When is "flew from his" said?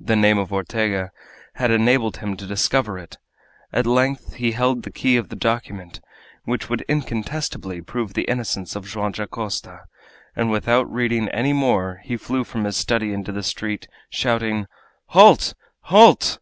12.16-12.78